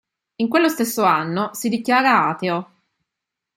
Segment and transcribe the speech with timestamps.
[0.37, 2.71] In quello stesso anno si dichiara ateo.